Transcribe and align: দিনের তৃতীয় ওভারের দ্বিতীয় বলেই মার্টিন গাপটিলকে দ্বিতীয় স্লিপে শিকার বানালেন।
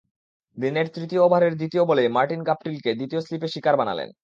দিনের 0.57 0.87
তৃতীয় 0.87 1.21
ওভারের 1.21 1.53
দ্বিতীয় 1.55 1.83
বলেই 1.85 2.09
মার্টিন 2.09 2.41
গাপটিলকে 2.43 2.91
দ্বিতীয় 2.95 3.21
স্লিপে 3.21 3.47
শিকার 3.47 3.75
বানালেন। 3.77 4.11